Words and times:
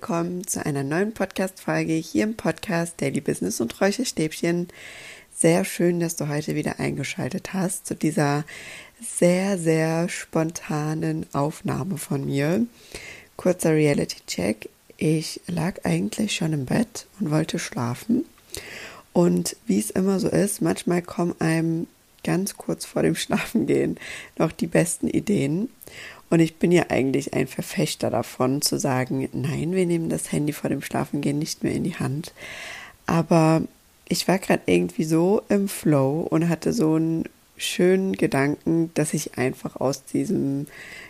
willkommen 0.00 0.46
zu 0.46 0.64
einer 0.64 0.82
neuen 0.82 1.12
Podcast-Folge 1.12 1.92
hier 1.92 2.24
im 2.24 2.34
Podcast 2.34 2.98
Daily 3.02 3.20
Business 3.20 3.60
und 3.60 3.78
Räucherstäbchen. 3.82 4.68
Sehr 5.36 5.62
schön, 5.66 6.00
dass 6.00 6.16
du 6.16 6.26
heute 6.26 6.54
wieder 6.54 6.80
eingeschaltet 6.80 7.52
hast 7.52 7.86
zu 7.86 7.94
dieser 7.94 8.46
sehr, 8.98 9.58
sehr 9.58 10.08
spontanen 10.08 11.26
Aufnahme 11.34 11.98
von 11.98 12.24
mir. 12.24 12.64
Kurzer 13.36 13.74
Reality-Check. 13.74 14.70
Ich 14.96 15.42
lag 15.46 15.84
eigentlich 15.84 16.34
schon 16.34 16.54
im 16.54 16.64
Bett 16.64 17.06
und 17.20 17.30
wollte 17.30 17.58
schlafen. 17.58 18.24
Und 19.12 19.54
wie 19.66 19.80
es 19.80 19.90
immer 19.90 20.18
so 20.18 20.28
ist, 20.28 20.62
manchmal 20.62 21.02
kommen 21.02 21.34
einem 21.40 21.88
ganz 22.24 22.56
kurz 22.56 22.86
vor 22.86 23.02
dem 23.02 23.14
Schlafengehen 23.16 24.00
noch 24.38 24.50
die 24.50 24.66
besten 24.66 25.08
Ideen. 25.08 25.68
Und 26.30 26.40
ich 26.40 26.56
bin 26.56 26.70
ja 26.70 26.84
eigentlich 26.88 27.34
ein 27.34 27.48
Verfechter 27.48 28.08
davon, 28.08 28.62
zu 28.62 28.78
sagen, 28.78 29.28
nein, 29.32 29.72
wir 29.72 29.84
nehmen 29.84 30.08
das 30.08 30.30
Handy 30.32 30.52
vor 30.52 30.70
dem 30.70 30.80
Schlafengehen 30.80 31.38
nicht 31.38 31.64
mehr 31.64 31.74
in 31.74 31.84
die 31.84 31.96
Hand. 31.96 32.32
Aber 33.06 33.62
ich 34.08 34.28
war 34.28 34.38
gerade 34.38 34.62
irgendwie 34.66 35.04
so 35.04 35.42
im 35.48 35.68
Flow 35.68 36.20
und 36.20 36.48
hatte 36.48 36.72
so 36.72 36.94
einen 36.94 37.24
schönen 37.56 38.12
Gedanken, 38.12 38.90
dass 38.94 39.12
ich 39.12 39.36
einfach 39.38 39.76
aus 39.76 40.04
diesem 40.04 40.66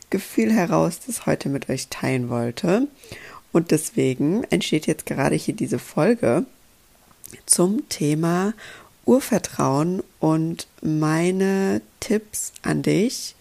Gefühl 0.08 0.52
heraus 0.52 1.00
das 1.06 1.26
heute 1.26 1.50
mit 1.50 1.68
euch 1.68 1.88
teilen 1.88 2.30
wollte. 2.30 2.88
Und 3.52 3.70
deswegen 3.70 4.44
entsteht 4.44 4.86
jetzt 4.86 5.06
gerade 5.06 5.36
hier 5.36 5.54
diese 5.54 5.78
Folge 5.78 6.44
zum 7.46 7.88
Thema 7.88 8.54
Urvertrauen 9.10 10.04
und 10.20 10.68
meine 10.82 11.82
Tipps 11.98 12.52
an 12.62 12.82
dich, 12.82 13.34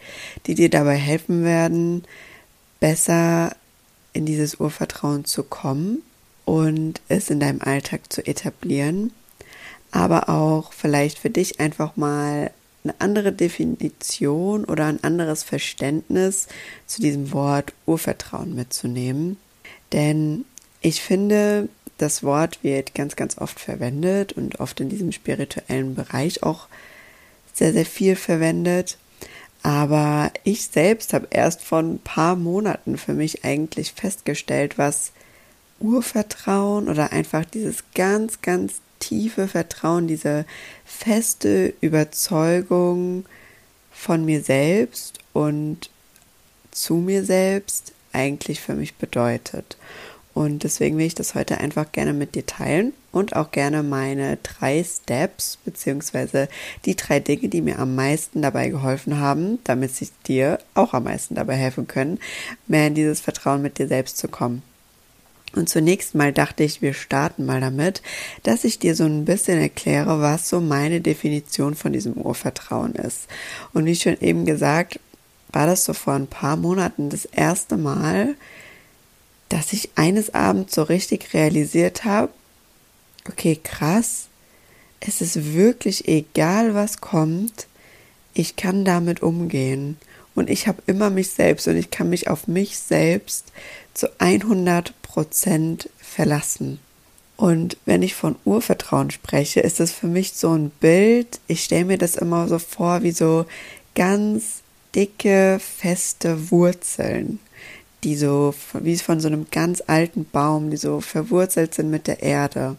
die 0.47 0.55
dir 0.55 0.69
dabei 0.69 0.95
helfen 0.95 1.43
werden, 1.43 2.05
besser 2.79 3.55
in 4.11 4.25
dieses 4.25 4.55
Urvertrauen 4.55 5.25
zu 5.25 5.43
kommen 5.43 6.01
und 6.43 7.01
es 7.07 7.29
in 7.29 7.39
deinem 7.39 7.61
Alltag 7.61 8.11
zu 8.11 8.25
etablieren, 8.25 9.11
aber 9.91 10.29
auch 10.29 10.73
vielleicht 10.73 11.19
für 11.19 11.29
dich 11.29 11.59
einfach 11.59 11.95
mal 11.95 12.51
eine 12.83 12.95
andere 12.97 13.31
Definition 13.31 14.65
oder 14.65 14.87
ein 14.87 15.03
anderes 15.03 15.43
Verständnis 15.43 16.47
zu 16.87 16.99
diesem 16.99 17.31
Wort 17.31 17.73
Urvertrauen 17.85 18.55
mitzunehmen. 18.55 19.37
Denn 19.91 20.45
ich 20.81 21.01
finde, 21.01 21.69
das 21.99 22.23
Wort 22.23 22.63
wird 22.63 22.95
ganz, 22.95 23.15
ganz 23.15 23.37
oft 23.37 23.59
verwendet 23.59 24.33
und 24.33 24.59
oft 24.59 24.79
in 24.79 24.89
diesem 24.89 25.11
spirituellen 25.11 25.95
Bereich 25.95 26.43
auch 26.43 26.67
sehr, 27.53 27.73
sehr 27.73 27.85
viel 27.85 28.15
verwendet. 28.15 28.97
Aber 29.61 30.31
ich 30.43 30.67
selbst 30.67 31.13
habe 31.13 31.27
erst 31.29 31.61
vor 31.61 31.79
ein 31.79 31.99
paar 31.99 32.35
Monaten 32.35 32.97
für 32.97 33.13
mich 33.13 33.43
eigentlich 33.43 33.91
festgestellt, 33.91 34.77
was 34.77 35.11
Urvertrauen 35.79 36.87
oder 36.87 37.11
einfach 37.11 37.45
dieses 37.45 37.83
ganz, 37.93 38.41
ganz 38.41 38.75
tiefe 38.99 39.47
Vertrauen, 39.47 40.07
diese 40.07 40.45
feste 40.85 41.73
Überzeugung 41.81 43.25
von 43.91 44.23
mir 44.23 44.41
selbst 44.41 45.19
und 45.33 45.89
zu 46.71 46.95
mir 46.95 47.25
selbst 47.25 47.93
eigentlich 48.13 48.61
für 48.61 48.73
mich 48.73 48.95
bedeutet. 48.95 49.77
Und 50.33 50.63
deswegen 50.63 50.97
will 50.97 51.05
ich 51.05 51.15
das 51.15 51.35
heute 51.35 51.57
einfach 51.57 51.91
gerne 51.91 52.13
mit 52.13 52.35
dir 52.35 52.45
teilen 52.45 52.93
und 53.11 53.35
auch 53.35 53.51
gerne 53.51 53.83
meine 53.83 54.37
drei 54.37 54.83
Steps 54.83 55.57
beziehungsweise 55.65 56.47
die 56.85 56.95
drei 56.95 57.19
Dinge, 57.19 57.49
die 57.49 57.61
mir 57.61 57.79
am 57.79 57.95
meisten 57.95 58.41
dabei 58.41 58.69
geholfen 58.69 59.19
haben, 59.19 59.59
damit 59.63 59.95
sie 59.95 60.09
dir 60.27 60.59
auch 60.75 60.93
am 60.93 61.05
meisten 61.05 61.35
dabei 61.35 61.55
helfen 61.55 61.87
können, 61.87 62.19
mehr 62.67 62.87
in 62.87 62.95
dieses 62.95 63.21
Vertrauen 63.21 63.61
mit 63.61 63.79
dir 63.79 63.87
selbst 63.87 64.17
zu 64.17 64.27
kommen. 64.27 64.61
Und 65.55 65.67
zunächst 65.67 66.13
mal 66.13 66.31
dachte 66.31 66.63
ich, 66.63 66.81
wir 66.83 66.93
starten 66.93 67.45
mal 67.45 67.59
damit, 67.59 68.03
dass 68.43 68.63
ich 68.63 68.77
dir 68.77 68.95
so 68.95 69.05
ein 69.05 69.25
bisschen 69.25 69.59
erkläre, 69.59 70.21
was 70.21 70.47
so 70.47 70.61
meine 70.61 71.01
Definition 71.01 71.73
von 71.73 71.91
diesem 71.91 72.13
Urvertrauen 72.13 72.93
ist. 72.93 73.27
Und 73.73 73.85
wie 73.85 73.95
schon 73.95 74.17
eben 74.21 74.45
gesagt, 74.45 74.99
war 75.51 75.65
das 75.65 75.85
so 75.85 75.93
vor 75.93 76.13
ein 76.13 76.27
paar 76.27 76.55
Monaten 76.55 77.09
das 77.09 77.25
erste 77.25 77.77
Mal, 77.77 78.35
dass 79.49 79.73
ich 79.73 79.89
eines 79.95 80.33
Abends 80.33 80.75
so 80.75 80.83
richtig 80.83 81.33
realisiert 81.33 82.05
habe, 82.05 82.31
okay, 83.27 83.59
krass, 83.61 84.27
es 84.99 85.21
ist 85.21 85.53
wirklich 85.53 86.07
egal, 86.07 86.73
was 86.73 87.01
kommt, 87.01 87.67
ich 88.33 88.55
kann 88.55 88.85
damit 88.85 89.21
umgehen. 89.21 89.97
Und 90.35 90.49
ich 90.49 90.67
habe 90.67 90.81
immer 90.85 91.09
mich 91.09 91.31
selbst 91.31 91.67
und 91.67 91.75
ich 91.75 91.89
kann 91.89 92.09
mich 92.09 92.29
auf 92.29 92.47
mich 92.47 92.77
selbst 92.77 93.51
zu 93.93 94.07
100 94.19 94.93
Prozent 95.01 95.89
verlassen. 95.97 96.79
Und 97.35 97.77
wenn 97.85 98.03
ich 98.03 98.15
von 98.15 98.35
Urvertrauen 98.45 99.11
spreche, 99.11 99.61
ist 99.61 99.79
es 99.79 99.91
für 99.91 100.07
mich 100.07 100.33
so 100.33 100.53
ein 100.53 100.69
Bild, 100.69 101.39
ich 101.47 101.63
stelle 101.63 101.85
mir 101.85 101.97
das 101.97 102.15
immer 102.15 102.47
so 102.47 102.59
vor 102.59 103.01
wie 103.01 103.11
so 103.11 103.45
ganz 103.95 104.61
dicke, 104.93 105.59
feste 105.59 106.51
Wurzeln 106.51 107.39
die 108.03 108.15
so 108.15 108.53
wie 108.73 108.97
von 108.97 109.19
so 109.19 109.27
einem 109.27 109.47
ganz 109.51 109.83
alten 109.87 110.25
Baum, 110.25 110.69
die 110.69 110.77
so 110.77 111.01
verwurzelt 111.01 111.73
sind 111.73 111.89
mit 111.89 112.07
der 112.07 112.23
Erde. 112.23 112.77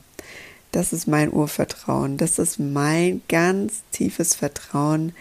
Das 0.72 0.92
ist 0.92 1.06
mein 1.06 1.32
Urvertrauen. 1.32 2.16
Das 2.16 2.38
ist 2.38 2.58
mein 2.58 3.22
ganz 3.28 3.82
tiefes 3.90 4.34
Vertrauen 4.34 5.12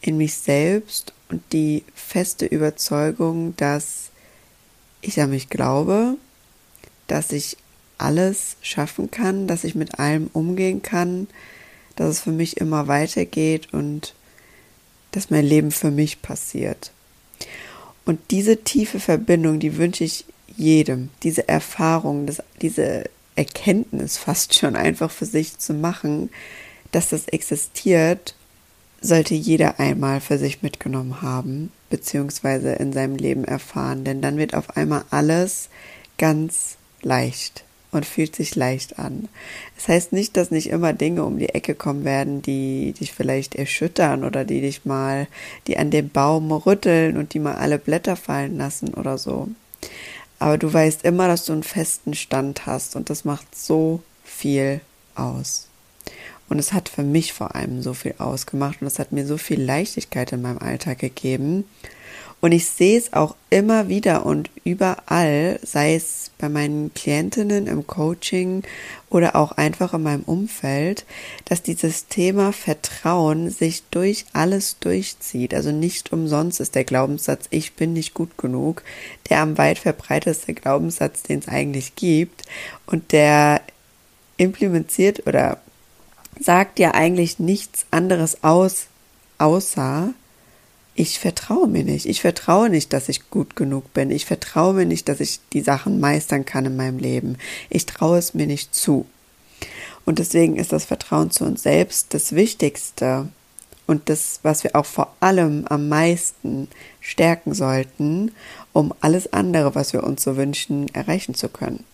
in 0.00 0.16
mich 0.16 0.34
selbst 0.34 1.12
und 1.28 1.42
die 1.52 1.84
feste 1.94 2.46
Überzeugung, 2.46 3.54
dass 3.56 4.10
ich 5.00 5.20
an 5.20 5.30
mich 5.30 5.48
glaube, 5.48 6.16
dass 7.06 7.32
ich 7.32 7.56
alles 7.96 8.56
schaffen 8.60 9.10
kann, 9.10 9.46
dass 9.46 9.64
ich 9.64 9.74
mit 9.74 9.98
allem 9.98 10.30
umgehen 10.32 10.82
kann, 10.82 11.28
dass 11.96 12.10
es 12.10 12.20
für 12.20 12.32
mich 12.32 12.58
immer 12.58 12.86
weitergeht 12.86 13.72
und 13.72 14.14
dass 15.10 15.30
mein 15.30 15.44
Leben 15.44 15.70
für 15.70 15.90
mich 15.90 16.22
passiert. 16.22 16.92
Und 18.08 18.18
diese 18.30 18.64
tiefe 18.64 19.00
Verbindung, 19.00 19.60
die 19.60 19.76
wünsche 19.76 20.02
ich 20.02 20.24
jedem, 20.56 21.10
diese 21.24 21.46
Erfahrung, 21.46 22.24
das, 22.24 22.42
diese 22.62 23.04
Erkenntnis 23.36 24.16
fast 24.16 24.54
schon 24.54 24.76
einfach 24.76 25.10
für 25.10 25.26
sich 25.26 25.58
zu 25.58 25.74
machen, 25.74 26.30
dass 26.90 27.10
das 27.10 27.28
existiert, 27.28 28.34
sollte 29.02 29.34
jeder 29.34 29.78
einmal 29.78 30.22
für 30.22 30.38
sich 30.38 30.62
mitgenommen 30.62 31.20
haben, 31.20 31.70
beziehungsweise 31.90 32.72
in 32.72 32.94
seinem 32.94 33.16
Leben 33.16 33.44
erfahren, 33.44 34.04
denn 34.04 34.22
dann 34.22 34.38
wird 34.38 34.54
auf 34.54 34.74
einmal 34.74 35.04
alles 35.10 35.68
ganz 36.16 36.78
leicht 37.02 37.62
und 37.90 38.04
fühlt 38.04 38.36
sich 38.36 38.54
leicht 38.54 38.98
an. 38.98 39.28
Das 39.76 39.88
heißt 39.88 40.12
nicht, 40.12 40.36
dass 40.36 40.50
nicht 40.50 40.68
immer 40.68 40.92
Dinge 40.92 41.24
um 41.24 41.38
die 41.38 41.48
Ecke 41.48 41.74
kommen 41.74 42.04
werden, 42.04 42.42
die 42.42 42.92
dich 42.92 43.12
vielleicht 43.12 43.54
erschüttern 43.54 44.24
oder 44.24 44.44
die 44.44 44.60
dich 44.60 44.84
mal, 44.84 45.26
die 45.66 45.78
an 45.78 45.90
dem 45.90 46.10
Baum 46.10 46.52
rütteln 46.52 47.16
und 47.16 47.34
die 47.34 47.38
mal 47.38 47.54
alle 47.54 47.78
Blätter 47.78 48.16
fallen 48.16 48.58
lassen 48.58 48.94
oder 48.94 49.16
so. 49.18 49.48
Aber 50.38 50.58
du 50.58 50.72
weißt 50.72 51.04
immer, 51.04 51.26
dass 51.28 51.44
du 51.44 51.52
einen 51.52 51.62
festen 51.62 52.14
Stand 52.14 52.66
hast 52.66 52.94
und 52.94 53.10
das 53.10 53.24
macht 53.24 53.54
so 53.56 54.02
viel 54.24 54.80
aus. 55.14 55.68
Und 56.48 56.58
es 56.58 56.72
hat 56.72 56.88
für 56.88 57.02
mich 57.02 57.32
vor 57.32 57.54
allem 57.54 57.82
so 57.82 57.92
viel 57.92 58.14
ausgemacht 58.18 58.80
und 58.80 58.86
es 58.86 58.98
hat 58.98 59.12
mir 59.12 59.26
so 59.26 59.36
viel 59.36 59.60
Leichtigkeit 59.60 60.32
in 60.32 60.42
meinem 60.42 60.58
Alltag 60.58 60.98
gegeben. 60.98 61.64
Und 62.40 62.52
ich 62.52 62.66
sehe 62.68 62.96
es 62.96 63.12
auch 63.12 63.34
immer 63.50 63.88
wieder 63.88 64.24
und 64.24 64.48
überall, 64.62 65.58
sei 65.64 65.96
es 65.96 66.30
bei 66.38 66.48
meinen 66.48 66.94
Klientinnen 66.94 67.66
im 67.66 67.86
Coaching 67.86 68.62
oder 69.10 69.34
auch 69.34 69.52
einfach 69.52 69.92
in 69.92 70.04
meinem 70.04 70.22
Umfeld, 70.22 71.04
dass 71.46 71.62
dieses 71.62 72.06
Thema 72.06 72.52
Vertrauen 72.52 73.50
sich 73.50 73.82
durch 73.90 74.24
alles 74.34 74.78
durchzieht. 74.78 75.52
Also 75.52 75.72
nicht 75.72 76.12
umsonst 76.12 76.60
ist 76.60 76.76
der 76.76 76.84
Glaubenssatz, 76.84 77.46
ich 77.50 77.72
bin 77.72 77.92
nicht 77.92 78.14
gut 78.14 78.38
genug, 78.38 78.84
der 79.28 79.40
am 79.40 79.58
weit 79.58 79.78
verbreitetste 79.78 80.54
Glaubenssatz, 80.54 81.24
den 81.24 81.40
es 81.40 81.48
eigentlich 81.48 81.96
gibt 81.96 82.44
und 82.86 83.10
der 83.10 83.62
implementiert 84.36 85.26
oder 85.26 85.58
sagt 86.38 86.78
ja 86.78 86.92
eigentlich 86.92 87.40
nichts 87.40 87.86
anderes 87.90 88.44
aus, 88.44 88.86
außer 89.38 90.14
ich 90.98 91.20
vertraue 91.20 91.68
mir 91.68 91.84
nicht. 91.84 92.06
Ich 92.06 92.20
vertraue 92.20 92.68
nicht, 92.70 92.92
dass 92.92 93.08
ich 93.08 93.30
gut 93.30 93.54
genug 93.54 93.94
bin. 93.94 94.10
Ich 94.10 94.26
vertraue 94.26 94.74
mir 94.74 94.84
nicht, 94.84 95.08
dass 95.08 95.20
ich 95.20 95.38
die 95.52 95.60
Sachen 95.60 96.00
meistern 96.00 96.44
kann 96.44 96.66
in 96.66 96.76
meinem 96.76 96.98
Leben. 96.98 97.36
Ich 97.70 97.86
traue 97.86 98.18
es 98.18 98.34
mir 98.34 98.48
nicht 98.48 98.74
zu. 98.74 99.06
Und 100.04 100.18
deswegen 100.18 100.56
ist 100.56 100.72
das 100.72 100.86
Vertrauen 100.86 101.30
zu 101.30 101.44
uns 101.44 101.62
selbst 101.62 102.14
das 102.14 102.34
Wichtigste 102.34 103.28
und 103.86 104.08
das, 104.08 104.40
was 104.42 104.64
wir 104.64 104.74
auch 104.74 104.86
vor 104.86 105.14
allem 105.20 105.66
am 105.68 105.88
meisten 105.88 106.66
stärken 107.00 107.54
sollten, 107.54 108.32
um 108.72 108.92
alles 109.00 109.32
andere, 109.32 109.76
was 109.76 109.92
wir 109.92 110.02
uns 110.02 110.24
so 110.24 110.36
wünschen, 110.36 110.92
erreichen 110.94 111.34
zu 111.34 111.48
können. 111.48 111.84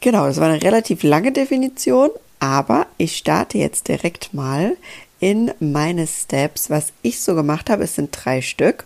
Genau, 0.00 0.26
das 0.26 0.38
war 0.38 0.48
eine 0.48 0.62
relativ 0.62 1.02
lange 1.02 1.32
Definition, 1.32 2.10
aber 2.38 2.86
ich 2.98 3.16
starte 3.16 3.58
jetzt 3.58 3.88
direkt 3.88 4.32
mal 4.32 4.76
in 5.20 5.52
meine 5.60 6.06
Steps. 6.06 6.70
Was 6.70 6.92
ich 7.02 7.20
so 7.20 7.34
gemacht 7.34 7.70
habe, 7.70 7.84
es 7.84 7.94
sind 7.94 8.10
drei 8.12 8.42
Stück, 8.42 8.84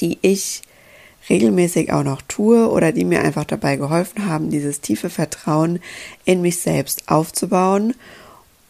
die 0.00 0.18
ich 0.22 0.62
regelmäßig 1.28 1.92
auch 1.92 2.04
noch 2.04 2.22
tue 2.22 2.70
oder 2.70 2.92
die 2.92 3.04
mir 3.04 3.22
einfach 3.22 3.44
dabei 3.44 3.76
geholfen 3.76 4.26
haben, 4.26 4.50
dieses 4.50 4.80
tiefe 4.80 5.10
Vertrauen 5.10 5.80
in 6.24 6.40
mich 6.42 6.60
selbst 6.60 7.08
aufzubauen 7.08 7.94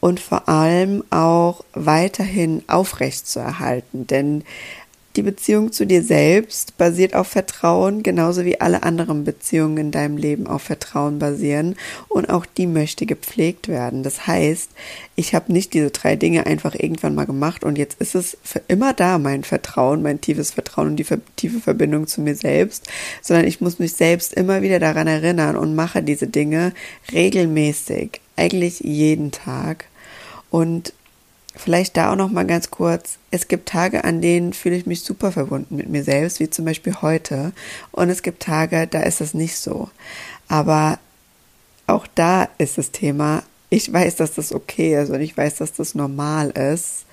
und 0.00 0.20
vor 0.20 0.48
allem 0.48 1.04
auch 1.10 1.64
weiterhin 1.74 2.62
aufrecht 2.68 3.26
zu 3.26 3.40
erhalten. 3.40 4.06
Denn 4.06 4.44
die 5.16 5.22
Beziehung 5.22 5.72
zu 5.72 5.86
dir 5.86 6.02
selbst 6.02 6.76
basiert 6.76 7.14
auf 7.14 7.28
Vertrauen, 7.28 8.02
genauso 8.02 8.44
wie 8.44 8.60
alle 8.60 8.82
anderen 8.82 9.24
Beziehungen 9.24 9.78
in 9.78 9.90
deinem 9.90 10.16
Leben 10.16 10.46
auf 10.46 10.62
Vertrauen 10.62 11.18
basieren. 11.18 11.76
Und 12.08 12.30
auch 12.30 12.46
die 12.46 12.66
möchte 12.66 13.06
gepflegt 13.06 13.68
werden. 13.68 14.02
Das 14.02 14.26
heißt, 14.26 14.70
ich 15.14 15.34
habe 15.34 15.52
nicht 15.52 15.74
diese 15.74 15.90
drei 15.90 16.16
Dinge 16.16 16.46
einfach 16.46 16.74
irgendwann 16.74 17.14
mal 17.14 17.26
gemacht 17.26 17.64
und 17.64 17.78
jetzt 17.78 18.00
ist 18.00 18.14
es 18.14 18.36
für 18.42 18.60
immer 18.68 18.92
da, 18.92 19.18
mein 19.18 19.44
Vertrauen, 19.44 20.02
mein 20.02 20.20
tiefes 20.20 20.52
Vertrauen 20.52 20.88
und 20.88 20.96
die 20.96 21.06
tiefe 21.36 21.60
Verbindung 21.60 22.06
zu 22.06 22.20
mir 22.20 22.34
selbst, 22.34 22.86
sondern 23.22 23.46
ich 23.46 23.60
muss 23.60 23.78
mich 23.78 23.94
selbst 23.94 24.34
immer 24.34 24.62
wieder 24.62 24.78
daran 24.78 25.06
erinnern 25.06 25.56
und 25.56 25.74
mache 25.74 26.02
diese 26.02 26.26
Dinge 26.26 26.72
regelmäßig, 27.12 28.20
eigentlich 28.36 28.80
jeden 28.80 29.32
Tag. 29.32 29.86
Und 30.50 30.92
Vielleicht 31.56 31.96
da 31.96 32.12
auch 32.12 32.16
noch 32.16 32.30
mal 32.30 32.46
ganz 32.46 32.70
kurz. 32.70 33.18
Es 33.30 33.48
gibt 33.48 33.68
Tage, 33.68 34.04
an 34.04 34.20
denen 34.20 34.52
fühle 34.52 34.76
ich 34.76 34.86
mich 34.86 35.00
super 35.00 35.32
verbunden 35.32 35.76
mit 35.76 35.88
mir 35.88 36.04
selbst, 36.04 36.38
wie 36.38 36.50
zum 36.50 36.66
Beispiel 36.66 36.96
heute. 37.00 37.52
Und 37.92 38.10
es 38.10 38.22
gibt 38.22 38.42
Tage, 38.42 38.86
da 38.86 39.00
ist 39.00 39.22
es 39.22 39.32
nicht 39.32 39.56
so. 39.56 39.88
Aber 40.48 40.98
auch 41.86 42.06
da 42.14 42.48
ist 42.58 42.76
das 42.78 42.90
Thema, 42.90 43.42
ich 43.70 43.92
weiß, 43.92 44.16
dass 44.16 44.34
das 44.34 44.52
okay 44.52 45.00
ist 45.00 45.10
und 45.10 45.20
ich 45.20 45.36
weiß, 45.36 45.56
dass 45.56 45.72
das 45.72 45.94
normal 45.94 46.50
ist. 46.50 47.06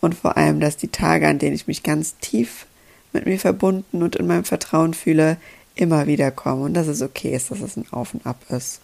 Und 0.00 0.14
vor 0.14 0.36
allem, 0.36 0.60
dass 0.60 0.76
die 0.76 0.88
Tage, 0.88 1.26
an 1.28 1.38
denen 1.38 1.54
ich 1.54 1.66
mich 1.66 1.82
ganz 1.82 2.16
tief 2.18 2.66
mit 3.12 3.26
mir 3.26 3.38
verbunden 3.38 4.02
und 4.02 4.16
in 4.16 4.26
meinem 4.26 4.44
Vertrauen 4.44 4.94
fühle, 4.94 5.36
immer 5.74 6.06
wieder 6.06 6.30
kommen 6.30 6.62
und 6.62 6.74
dass 6.74 6.86
es 6.86 7.02
okay 7.02 7.34
ist, 7.34 7.50
dass 7.50 7.60
es 7.60 7.76
ein 7.76 7.86
Auf 7.90 8.14
und 8.14 8.26
Ab 8.26 8.40
ist. 8.48 8.80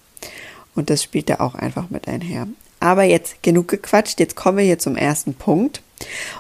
Und 0.75 0.91
das 0.91 1.03
spielt 1.03 1.29
da 1.29 1.37
auch 1.37 1.55
einfach 1.55 1.91
mit 1.91 2.09
einher. 2.09 2.47
Aber 2.81 3.05
jetzt 3.05 3.43
genug 3.43 3.69
gequatscht, 3.69 4.21
jetzt 4.21 4.37
kommen 4.37 4.59
wir 4.59 4.65
hier 4.65 4.79
zum 4.79 4.97
ersten 4.97 5.35
Punkt. 5.35 5.83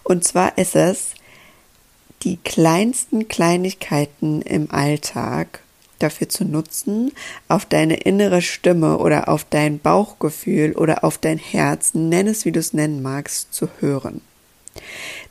Und 0.04 0.24
zwar 0.24 0.56
ist 0.56 0.76
es, 0.76 1.14
die 2.22 2.36
kleinsten 2.36 3.28
Kleinigkeiten 3.28 4.42
im 4.42 4.70
Alltag 4.70 5.60
dafür 5.98 6.28
zu 6.28 6.44
nutzen, 6.44 7.12
auf 7.48 7.64
deine 7.64 7.96
innere 7.96 8.42
Stimme 8.42 8.98
oder 8.98 9.28
auf 9.28 9.44
dein 9.44 9.80
Bauchgefühl 9.80 10.72
oder 10.72 11.04
auf 11.04 11.18
dein 11.18 11.38
Herz, 11.38 11.94
nenn 11.94 12.28
es 12.28 12.44
wie 12.44 12.52
du 12.52 12.60
es 12.60 12.72
nennen 12.72 13.02
magst, 13.02 13.52
zu 13.52 13.68
hören. 13.80 14.20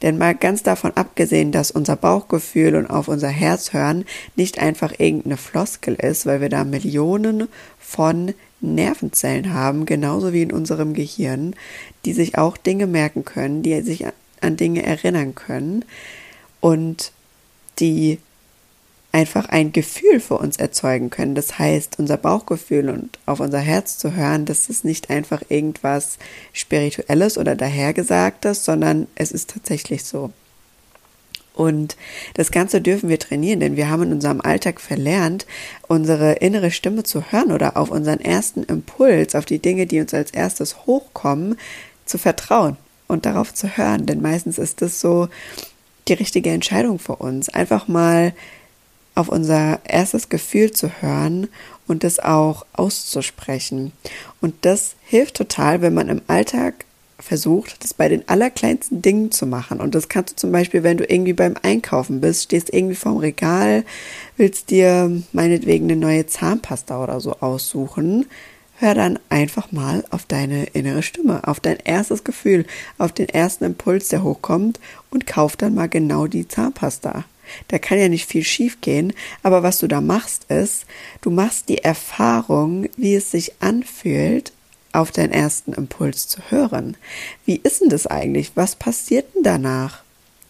Denn 0.02 0.18
mal 0.18 0.36
ganz 0.36 0.64
davon 0.64 0.92
abgesehen, 0.96 1.54
dass 1.54 1.72
unser 1.72 1.96
Bauchgefühl 1.96 2.76
und 2.76 2.88
auf 2.88 3.08
unser 3.08 3.30
Herz 3.30 3.72
hören 3.72 4.06
nicht 4.36 4.60
einfach 4.60 4.94
irgendeine 4.98 5.38
Floskel 5.38 5.96
ist, 5.96 6.26
weil 6.26 6.42
wir 6.42 6.50
da 6.50 6.66
Millionen 6.66 7.48
von 7.80 8.34
Nervenzellen 8.60 9.54
haben, 9.54 9.86
genauso 9.86 10.34
wie 10.34 10.42
in 10.42 10.52
unserem 10.52 10.94
Gehirn, 10.94 11.56
die 12.06 12.14
sich 12.14 12.38
auch 12.38 12.58
Dinge 12.58 12.88
merken 12.88 13.24
können, 13.26 13.64
die 13.64 13.82
sich 13.82 14.06
an 14.42 14.58
Dinge 14.58 14.84
erinnern 14.84 15.36
können 15.36 15.86
und 16.60 17.12
die 17.80 18.20
einfach 19.12 19.50
ein 19.50 19.72
Gefühl 19.72 20.20
für 20.20 20.38
uns 20.38 20.58
erzeugen 20.58 21.10
können. 21.10 21.34
Das 21.34 21.58
heißt, 21.58 21.98
unser 21.98 22.18
Bauchgefühl 22.18 22.90
und 22.90 23.18
auf 23.26 23.40
unser 23.40 23.60
Herz 23.60 23.98
zu 23.98 24.16
hören, 24.16 24.46
das 24.46 24.70
ist 24.70 24.86
nicht 24.86 25.10
einfach 25.10 25.42
irgendwas 25.50 26.18
Spirituelles 26.54 27.38
oder 27.38 27.56
dahergesagtes, 27.56 28.66
sondern 28.66 29.08
es 29.16 29.32
ist 29.32 29.50
tatsächlich 29.50 30.04
so. 30.04 30.32
Und 31.58 31.98
das 32.36 32.52
Ganze 32.52 32.82
dürfen 32.82 33.10
wir 33.10 33.18
trainieren, 33.18 33.60
denn 33.60 33.76
wir 33.76 33.90
haben 33.90 34.04
in 34.04 34.12
unserem 34.12 34.42
Alltag 34.42 34.80
verlernt, 34.80 35.48
unsere 35.88 36.34
innere 36.34 36.70
Stimme 36.70 37.02
zu 37.02 37.32
hören 37.32 37.52
oder 37.52 37.78
auf 37.78 37.90
unseren 37.90 38.20
ersten 38.20 38.64
Impuls, 38.64 39.34
auf 39.34 39.46
die 39.46 39.58
Dinge, 39.58 39.88
die 39.88 40.00
uns 40.00 40.14
als 40.14 40.30
erstes 40.30 40.86
hochkommen, 40.86 41.58
zu 42.06 42.20
vertrauen 42.20 42.78
und 43.08 43.26
darauf 43.26 43.56
zu 43.56 43.76
hören. 43.76 44.06
Denn 44.06 44.22
meistens 44.22 44.60
ist 44.60 44.84
das 44.84 45.02
so 45.02 45.30
die 46.08 46.14
richtige 46.14 46.52
Entscheidung 46.52 47.00
für 47.00 47.16
uns. 47.16 47.50
Einfach 47.50 47.88
mal 47.88 48.34
auf 49.16 49.28
unser 49.28 49.80
erstes 49.84 50.30
Gefühl 50.30 50.70
zu 50.74 50.92
hören 51.02 51.48
und 51.88 52.04
das 52.04 52.20
auch 52.20 52.68
auszusprechen. 52.74 53.94
Und 54.42 54.54
das 54.62 54.96
hilft 55.06 55.38
total, 55.38 55.82
wenn 55.82 55.96
man 55.96 56.10
im 56.10 56.22
Alltag 56.28 56.86
versucht, 57.20 57.84
das 57.84 57.94
bei 57.94 58.10
den 58.10 58.28
allerkleinsten 58.28 59.02
Dingen 59.02 59.32
zu 59.32 59.48
machen. 59.48 59.80
Und 59.80 59.96
das 59.96 60.10
kannst 60.10 60.34
du 60.34 60.36
zum 60.36 60.52
Beispiel, 60.52 60.84
wenn 60.84 60.98
du 60.98 61.06
irgendwie 61.06 61.34
beim 61.34 61.56
Einkaufen 61.62 62.22
bist, 62.22 62.44
stehst 62.44 62.74
irgendwie 62.74 62.96
vorm 62.96 63.18
Regal, 63.18 63.84
willst 64.38 64.70
dir 64.70 65.22
meinetwegen 65.34 65.86
eine 65.86 66.00
neue 66.00 66.28
Zahnpasta 66.28 67.04
oder 67.04 67.20
so 67.20 67.34
aussuchen, 67.40 68.28
hör 68.80 68.94
dann 68.94 69.18
einfach 69.30 69.72
mal 69.72 70.06
auf 70.12 70.26
deine 70.26 70.66
innere 70.66 71.02
Stimme, 71.02 71.48
auf 71.48 71.60
dein 71.60 71.78
erstes 71.84 72.24
Gefühl, 72.24 72.66
auf 73.00 73.12
den 73.12 73.30
ersten 73.30 73.64
Impuls, 73.66 74.10
der 74.10 74.24
hochkommt 74.24 74.80
und 75.10 75.26
kauf 75.26 75.56
dann 75.56 75.74
mal 75.74 75.90
genau 75.90 76.28
die 76.28 76.48
Zahnpasta. 76.48 77.26
Da 77.70 77.80
kann 77.80 77.98
ja 77.98 78.10
nicht 78.10 78.30
viel 78.30 78.44
schief 78.44 78.82
gehen, 78.82 79.14
aber 79.42 79.64
was 79.64 79.80
du 79.80 79.88
da 79.88 80.02
machst 80.02 80.46
ist, 80.52 80.86
du 81.22 81.32
machst 81.32 81.70
die 81.70 81.80
Erfahrung, 81.80 82.90
wie 82.98 83.16
es 83.16 83.32
sich 83.32 83.54
anfühlt, 83.62 84.52
auf 84.94 85.12
deinen 85.12 85.32
ersten 85.32 85.74
Impuls 85.74 86.28
zu 86.28 86.40
hören. 86.50 86.98
Wie 87.46 87.58
ist 87.58 87.82
denn 87.82 87.90
das 87.90 88.08
eigentlich? 88.08 88.52
Was 88.56 88.76
passiert 88.76 89.34
denn 89.36 89.44
danach? 89.44 90.04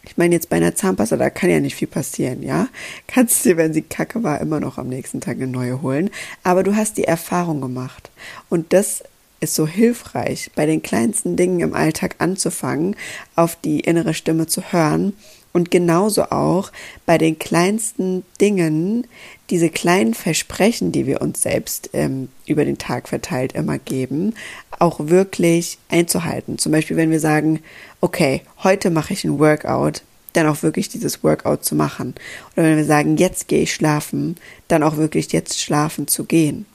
Ich 0.04 0.16
meine, 0.16 0.36
jetzt 0.36 0.50
bei 0.50 0.56
einer 0.56 0.74
Zahnpasta, 0.74 1.18
da 1.18 1.30
kann 1.30 1.50
ja 1.50 1.60
nicht 1.60 1.76
viel 1.76 1.88
passieren, 1.88 2.42
ja? 2.42 2.70
Kannst 3.08 3.44
du 3.44 3.50
dir, 3.50 3.58
wenn 3.58 3.74
sie 3.74 3.82
kacke 3.82 4.24
war, 4.24 4.40
immer 4.40 4.62
noch 4.62 4.78
am 4.78 4.88
nächsten 4.88 5.20
Tag 5.20 5.36
eine 5.36 5.48
neue 5.48 5.82
holen. 5.82 6.10
Aber 6.44 6.64
du 6.64 6.76
hast 6.76 6.98
die 6.98 7.04
Erfahrung 7.04 7.60
gemacht. 7.60 8.10
Und 8.50 8.72
das 8.72 9.04
ist 9.42 9.56
so 9.56 9.68
hilfreich, 9.68 10.52
bei 10.56 10.66
den 10.66 10.82
kleinsten 10.82 11.36
Dingen 11.36 11.60
im 11.60 11.74
Alltag 11.74 12.16
anzufangen, 12.20 12.96
auf 13.36 13.58
die 13.58 13.82
innere 13.82 14.14
Stimme 14.14 14.48
zu 14.48 14.72
hören 14.72 15.14
und 15.58 15.72
genauso 15.72 16.26
auch 16.26 16.72
bei 17.08 17.18
den 17.18 17.40
kleinsten 17.40 18.24
Dingen, 18.40 19.08
diese 19.50 19.70
kleinen 19.70 20.14
Versprechen, 20.14 20.92
die 20.92 21.08
wir 21.08 21.20
uns 21.20 21.42
selbst 21.42 21.90
ähm, 21.94 22.30
über 22.46 22.64
den 22.64 22.78
Tag 22.78 23.10
verteilt 23.10 23.54
immer 23.54 23.80
geben, 23.80 24.36
auch 24.78 25.00
wirklich 25.00 25.80
einzuhalten. 25.90 26.60
Zum 26.60 26.72
Beispiel, 26.72 26.96
wenn 26.96 27.10
wir 27.10 27.20
sagen, 27.20 27.62
okay, 28.02 28.44
heute 28.64 28.92
mache 28.92 29.14
ich 29.14 29.24
ein 29.24 29.40
Workout, 29.40 30.04
dann 30.34 30.46
auch 30.46 30.62
wirklich 30.62 30.90
dieses 30.90 31.24
Workout 31.24 31.66
zu 31.66 31.74
machen. 31.74 32.14
Oder 32.56 32.68
wenn 32.68 32.78
wir 32.78 32.86
sagen, 32.86 33.18
jetzt 33.18 33.48
gehe 33.48 33.64
ich 33.64 33.74
schlafen, 33.74 34.36
dann 34.68 34.84
auch 34.84 34.98
wirklich 34.98 35.32
jetzt 35.32 35.60
schlafen 35.60 36.08
zu 36.08 36.26
gehen. 36.26 36.68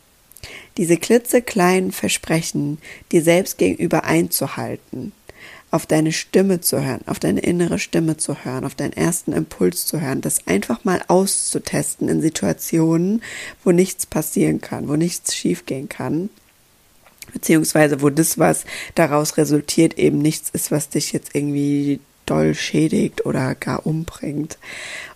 Diese 0.76 0.96
klitzekleinen 0.96 1.92
Versprechen 1.92 2.78
dir 3.12 3.22
selbst 3.22 3.58
gegenüber 3.58 4.02
einzuhalten 4.02 5.12
auf 5.72 5.86
deine 5.86 6.12
Stimme 6.12 6.60
zu 6.60 6.84
hören, 6.84 7.00
auf 7.06 7.18
deine 7.18 7.40
innere 7.40 7.78
Stimme 7.78 8.18
zu 8.18 8.44
hören, 8.44 8.64
auf 8.64 8.74
deinen 8.74 8.92
ersten 8.92 9.32
Impuls 9.32 9.86
zu 9.86 10.00
hören, 10.00 10.20
das 10.20 10.46
einfach 10.46 10.84
mal 10.84 11.02
auszutesten 11.08 12.08
in 12.08 12.20
Situationen, 12.20 13.22
wo 13.64 13.72
nichts 13.72 14.04
passieren 14.04 14.60
kann, 14.60 14.86
wo 14.88 14.96
nichts 14.96 15.34
schiefgehen 15.34 15.88
kann, 15.88 16.28
beziehungsweise 17.32 18.02
wo 18.02 18.10
das, 18.10 18.38
was 18.38 18.66
daraus 18.94 19.38
resultiert, 19.38 19.98
eben 19.98 20.18
nichts 20.18 20.50
ist, 20.50 20.70
was 20.70 20.90
dich 20.90 21.12
jetzt 21.12 21.34
irgendwie 21.34 22.00
doll 22.26 22.54
schädigt 22.54 23.24
oder 23.24 23.54
gar 23.54 23.86
umbringt. 23.86 24.58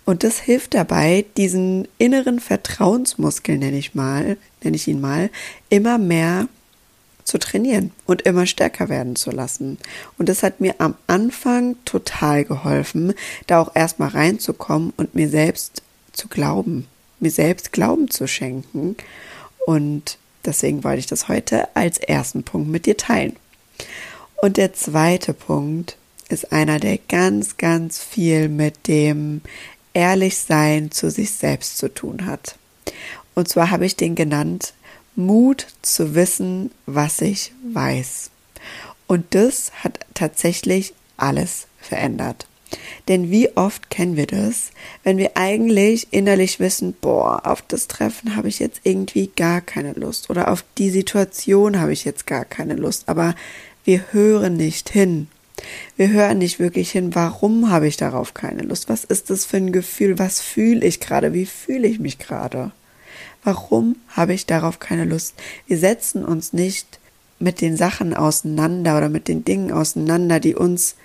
Und 0.07 0.25
das 0.25 0.39
hilft 0.39 0.73
dabei, 0.73 1.27
diesen 1.37 1.87
inneren 1.99 2.41
Vertrauensmuskel, 2.41 3.59
nenne 3.59 3.77
ich 3.77 3.95
mal, 3.95 4.39
nenne 4.63 4.77
ich 4.77 4.89
ihn 4.89 5.03
mal, 5.03 5.29
immer 5.69 5.99
mehr 5.99 6.49
zu 7.27 7.39
trainieren 7.39 7.91
und 8.07 8.23
immer 8.23 8.47
stärker 8.47 8.89
werden 8.89 9.17
zu 9.17 9.31
lassen. 9.31 9.79
Und 10.17 10.29
das 10.29 10.43
hat 10.43 10.61
mir 10.61 10.77
am 10.79 10.95
Anfang 11.09 11.77
total 11.85 12.45
geholfen, 12.45 13.13
da 13.49 13.61
auch 13.61 13.75
erstmal 13.75 14.11
reinzukommen 14.11 14.93
und 14.97 15.15
mir 15.15 15.29
selbst 15.29 15.83
zu 16.13 16.29
glauben, 16.29 16.87
mir 17.21 17.33
selbst 17.33 17.73
Glauben 17.73 18.11
zu 18.11 18.29
schenken. 18.29 18.97
Und 19.67 20.19
deswegen 20.45 20.85
wollte 20.85 21.01
ich 21.01 21.07
das 21.07 21.29
heute 21.29 21.69
als 21.75 21.99
ersten 21.99 22.45
Punkt 22.45 22.71
mit 22.71 22.87
dir 22.87 22.97
teilen. 22.97 23.37
Und 24.41 24.57
der 24.57 24.73
zweite 24.73 25.35
Punkt 25.35 25.97
ist 26.29 26.53
einer, 26.53 26.79
der 26.79 26.99
ganz, 27.09 27.57
ganz 27.57 28.01
viel 28.01 28.49
mit 28.49 28.87
dem 28.87 29.41
Ehrlichsein 29.95 30.93
zu 30.93 31.11
sich 31.11 31.33
selbst 31.33 31.79
zu 31.79 31.93
tun 31.93 32.27
hat. 32.27 32.57
Und 33.35 33.49
zwar 33.49 33.71
habe 33.71 33.85
ich 33.85 33.97
den 33.97 34.15
genannt 34.15 34.75
Mut 35.17 35.67
zu 35.83 36.15
wissen, 36.15 36.71
was 36.87 37.21
ich 37.21 37.53
weiß. 37.73 38.31
Und 39.07 39.35
das 39.35 39.73
hat 39.83 40.01
tatsächlich 40.15 40.95
alles 41.17 41.67
verändert. 41.81 42.47
Denn 43.09 43.31
wie 43.31 43.57
oft 43.57 43.91
kennen 43.91 44.17
wir 44.17 44.27
das, 44.27 44.71
wenn 45.05 45.19
wir 45.19 45.37
eigentlich 45.37 46.09
innerlich 46.11 46.59
wissen, 46.59 46.95
boah, 47.01 47.47
auf 47.47 47.63
das 47.63 47.87
Treffen 47.87 48.35
habe 48.35 48.49
ich 48.49 48.59
jetzt 48.59 48.81
irgendwie 48.83 49.31
gar 49.35 49.61
keine 49.61 49.93
Lust 49.93 50.31
oder 50.31 50.51
auf 50.51 50.65
die 50.77 50.91
Situation 50.91 51.81
habe 51.81 51.93
ich 51.93 52.05
jetzt 52.05 52.27
gar 52.27 52.45
keine 52.45 52.75
Lust, 52.75 53.09
aber 53.09 53.35
wir 53.85 54.13
hören 54.13 54.57
nicht 54.57 54.91
hin. 54.91 55.29
Wir 55.97 56.11
hören 56.11 56.39
nicht 56.39 56.59
wirklich 56.59 56.91
hin, 56.91 57.15
warum 57.15 57.71
habe 57.71 57.87
ich 57.87 57.97
darauf 57.97 58.35
keine 58.35 58.63
Lust? 58.63 58.89
Was 58.89 59.05
ist 59.05 59.31
das 59.31 59.47
für 59.47 59.57
ein 59.57 59.73
Gefühl? 59.73 60.19
Was 60.19 60.41
fühle 60.41 60.85
ich 60.85 61.01
gerade? 61.01 61.33
Wie 61.33 61.47
fühle 61.47 61.87
ich 61.87 61.99
mich 61.99 62.19
gerade? 62.19 62.73
Warum 63.47 63.95
habe 64.09 64.35
ich 64.35 64.47
darauf 64.47 64.81
keine 64.81 65.05
Lust? 65.05 65.35
Wir 65.69 65.79
setzen 65.79 66.25
uns 66.25 66.53
nicht 66.53 66.99
mit 67.39 67.61
den 67.61 67.77
Sachen 67.77 68.13
auseinander 68.13 68.97
oder 68.97 69.09
mit 69.09 69.29
den 69.29 69.45
Dingen 69.45 69.71
auseinander, 69.71 70.41
die 70.41 70.57
uns 70.57 70.97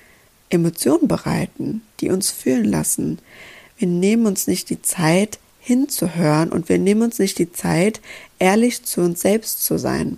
Emotionen 0.49 1.07
bereiten, 1.07 1.83
die 1.99 2.09
uns 2.09 2.31
fühlen 2.31 2.65
lassen. 2.65 3.19
Wir 3.77 3.87
nehmen 3.87 4.25
uns 4.25 4.47
nicht 4.47 4.71
die 4.71 4.81
Zeit 4.81 5.37
hinzuhören 5.59 6.51
und 6.51 6.67
wir 6.67 6.79
nehmen 6.79 7.03
uns 7.03 7.19
nicht 7.19 7.37
die 7.37 7.51
Zeit, 7.51 8.01
ehrlich 8.39 8.81
zu 8.85 9.01
uns 9.01 9.21
selbst 9.21 9.63
zu 9.63 9.77
sein. 9.77 10.17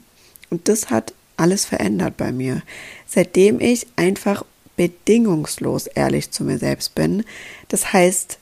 Und 0.50 0.70
das 0.70 0.90
hat 0.90 1.14
alles 1.36 1.66
verändert 1.66 2.16
bei 2.16 2.32
mir. 2.32 2.62
Seitdem 3.06 3.60
ich 3.60 3.86
einfach 3.98 4.46
bedingungslos 4.78 5.88
ehrlich 5.88 6.32
zu 6.32 6.46
mir 6.46 6.58
selbst 6.58 6.96
bin, 6.96 7.26
das 7.68 7.92
heißt, 7.92 8.40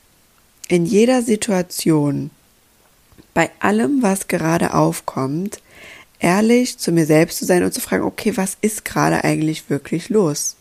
in 0.68 0.86
jeder 0.86 1.22
Situation, 1.22 2.30
bei 3.34 3.50
allem, 3.60 4.02
was 4.02 4.28
gerade 4.28 4.74
aufkommt, 4.74 5.60
ehrlich 6.20 6.78
zu 6.78 6.92
mir 6.92 7.06
selbst 7.06 7.38
zu 7.38 7.44
sein 7.44 7.64
und 7.64 7.72
zu 7.72 7.80
fragen, 7.80 8.04
okay, 8.04 8.36
was 8.36 8.56
ist 8.60 8.84
gerade 8.84 9.24
eigentlich 9.24 9.68
wirklich 9.70 10.08
los? 10.08 10.56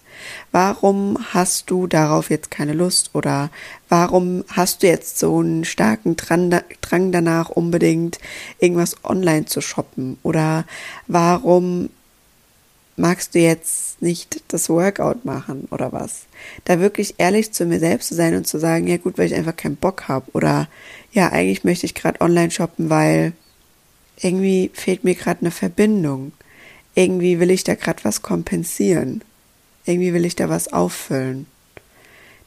Warum 0.51 1.17
hast 1.33 1.69
du 1.69 1.87
darauf 1.87 2.29
jetzt 2.29 2.51
keine 2.51 2.73
Lust 2.73 3.11
oder 3.13 3.49
warum 3.89 4.43
hast 4.49 4.83
du 4.83 4.87
jetzt 4.87 5.17
so 5.17 5.39
einen 5.39 5.65
starken 5.65 6.15
Drang 6.15 7.11
danach, 7.11 7.49
unbedingt 7.49 8.19
irgendwas 8.59 9.03
online 9.03 9.45
zu 9.45 9.61
shoppen 9.61 10.17
oder 10.23 10.65
warum 11.07 11.89
magst 13.01 13.33
du 13.33 13.39
jetzt 13.39 14.01
nicht 14.01 14.43
das 14.49 14.69
Workout 14.69 15.25
machen 15.25 15.67
oder 15.71 15.91
was? 15.91 16.27
Da 16.65 16.79
wirklich 16.79 17.15
ehrlich 17.17 17.51
zu 17.51 17.65
mir 17.65 17.79
selbst 17.79 18.09
zu 18.09 18.15
sein 18.15 18.35
und 18.35 18.47
zu 18.47 18.59
sagen, 18.59 18.87
ja 18.87 18.97
gut, 18.97 19.17
weil 19.17 19.25
ich 19.25 19.35
einfach 19.35 19.55
keinen 19.55 19.75
Bock 19.75 20.07
habe 20.07 20.29
oder 20.33 20.69
ja, 21.11 21.29
eigentlich 21.31 21.63
möchte 21.63 21.87
ich 21.87 21.95
gerade 21.95 22.21
online 22.21 22.51
shoppen, 22.51 22.89
weil 22.89 23.33
irgendwie 24.21 24.69
fehlt 24.73 25.03
mir 25.03 25.15
gerade 25.15 25.41
eine 25.41 25.51
Verbindung. 25.51 26.31
Irgendwie 26.93 27.39
will 27.39 27.49
ich 27.49 27.63
da 27.63 27.73
gerade 27.73 28.03
was 28.03 28.21
kompensieren. 28.21 29.23
Irgendwie 29.85 30.13
will 30.13 30.25
ich 30.25 30.35
da 30.35 30.47
was 30.47 30.71
auffüllen. 30.71 31.47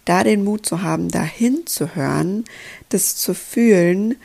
Da 0.05 0.23
den 0.23 0.45
Mut 0.45 0.67
zu 0.67 0.83
haben, 0.83 1.09
da 1.09 1.23
hinzuhören, 1.23 2.45
das 2.91 3.17
zu 3.17 3.35
fühlen 3.35 4.17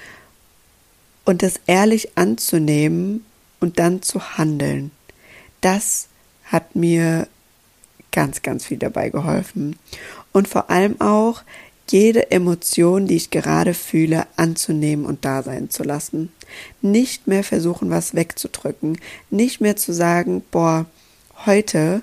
und 1.26 1.42
das 1.42 1.56
ehrlich 1.66 2.18
anzunehmen 2.18 3.26
und 3.60 3.80
dann 3.80 4.04
zu 4.04 4.38
handeln. 4.38 4.92
Das 5.62 6.09
hat 6.50 6.76
mir 6.76 7.28
ganz, 8.12 8.42
ganz 8.42 8.66
viel 8.66 8.78
dabei 8.78 9.10
geholfen. 9.10 9.78
Und 10.32 10.48
vor 10.48 10.70
allem 10.70 11.00
auch 11.00 11.44
jede 11.90 12.32
Emotion, 12.32 13.08
die 13.08 13.16
ich 13.16 13.32
gerade 13.32 13.74
fühle, 13.74 14.28
anzunehmen 14.36 15.06
und 15.06 15.26
da 15.26 15.42
sein 15.42 15.70
zu 15.70 15.84
lassen. 15.84 16.32
Nicht 16.82 17.28
mehr 17.28 17.44
versuchen, 17.44 17.90
was 17.90 18.14
wegzudrücken. 18.14 19.00
Nicht 19.30 19.62
mehr 19.62 19.76
zu 19.76 19.94
sagen, 19.94 20.44
boah, 20.52 20.86
heute 21.46 22.02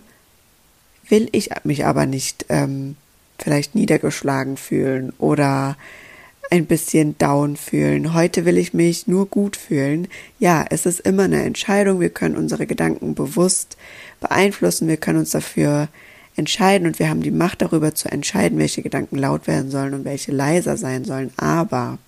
will 1.09 1.29
ich 1.33 1.51
mich 1.65 1.85
aber 1.85 2.07
nicht 2.07 2.47
ähm, 2.49 2.97
vielleicht 3.39 3.75
niedergeschlagen 3.75 4.57
fühlen 4.57 5.13
oder 5.19 5.77
ein 6.51 6.67
bisschen 6.67 7.17
down 7.19 7.57
fühlen. 7.57 8.15
Heute 8.15 8.45
will 8.45 8.59
ich 8.59 8.75
mich 8.75 9.07
nur 9.07 9.27
gut 9.27 9.57
fühlen. 9.57 10.09
Ja, 10.39 10.65
es 10.71 10.87
ist 10.87 11.01
immer 11.01 11.25
eine 11.25 11.43
Entscheidung. 11.43 12.01
Wir 12.01 12.11
können 12.11 12.37
unsere 12.37 12.67
Gedanken 12.67 13.15
bewusst 13.15 13.77
beeinflussen. 14.21 14.89
Wir 14.89 14.97
können 14.97 15.19
uns 15.19 15.31
dafür 15.31 15.89
entscheiden 16.37 16.87
und 16.87 16.99
wir 16.99 17.09
haben 17.09 17.23
die 17.23 17.31
Macht 17.31 17.63
darüber 17.63 17.95
zu 17.95 18.11
entscheiden, 18.11 18.59
welche 18.59 18.83
Gedanken 18.83 19.17
laut 19.17 19.47
werden 19.47 19.71
sollen 19.71 19.95
und 19.95 20.05
welche 20.05 20.33
leiser 20.33 20.77
sein 20.77 21.05
sollen. 21.05 21.33
Aber 21.37 21.99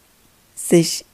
sich 0.54 1.04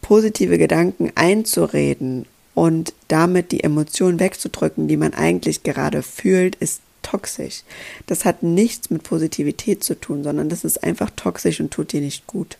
positive 0.00 0.58
Gedanken 0.58 1.12
einzureden 1.14 2.26
und 2.54 2.94
damit 3.08 3.52
die 3.52 3.62
Emotionen 3.62 4.18
wegzudrücken, 4.18 4.88
die 4.88 4.96
man 4.96 5.12
eigentlich 5.12 5.62
gerade 5.62 6.02
fühlt, 6.02 6.56
ist 6.56 6.80
toxisch. 7.06 7.62
Das 8.06 8.24
hat 8.24 8.42
nichts 8.42 8.90
mit 8.90 9.02
Positivität 9.02 9.84
zu 9.84 9.98
tun, 9.98 10.24
sondern 10.24 10.48
das 10.48 10.64
ist 10.64 10.82
einfach 10.82 11.10
toxisch 11.14 11.60
und 11.60 11.70
tut 11.70 11.92
dir 11.92 12.00
nicht 12.00 12.26
gut. 12.26 12.58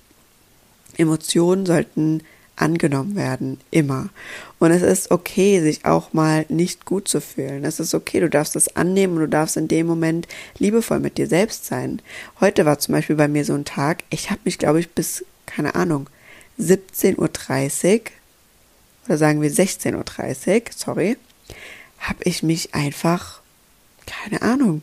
Emotionen 0.97 1.67
sollten 1.67 2.23
angenommen 2.57 3.17
werden, 3.17 3.61
immer. 3.71 4.09
Und 4.59 4.71
es 4.71 4.83
ist 4.83 5.11
okay, 5.11 5.61
sich 5.61 5.85
auch 5.85 6.13
mal 6.13 6.47
nicht 6.49 6.87
gut 6.87 7.07
zu 7.07 7.21
fühlen. 7.21 7.65
Es 7.65 7.81
ist 7.81 7.95
okay, 7.95 8.21
du 8.21 8.31
darfst 8.31 8.57
das 8.57 8.75
annehmen 8.77 9.15
und 9.15 9.21
du 9.21 9.29
darfst 9.29 9.57
in 9.57 9.69
dem 9.69 9.87
Moment 9.87 10.27
liebevoll 10.59 11.01
mit 11.01 11.19
dir 11.19 11.27
selbst 11.27 11.67
sein. 11.67 12.01
Heute 12.41 12.65
war 12.65 12.79
zum 12.79 12.95
Beispiel 12.95 13.17
bei 13.17 13.29
mir 13.29 13.45
so 13.45 13.53
ein 13.53 13.67
Tag, 13.67 14.05
ich 14.09 14.31
habe 14.31 14.41
mich, 14.45 14.59
glaube 14.59 14.81
ich, 14.81 14.91
bis, 14.91 15.25
keine 15.45 15.75
Ahnung, 15.75 16.09
17.30 16.59 17.19
Uhr 17.19 18.01
oder 19.07 19.19
sagen 19.19 19.43
wir 19.43 19.51
16.30 19.51 20.55
Uhr, 20.55 20.63
sorry, 20.75 21.17
habe 21.99 22.25
ich 22.25 22.43
mich 22.43 22.75
einfach 22.75 23.43
keine 24.07 24.43
Ahnung. 24.43 24.83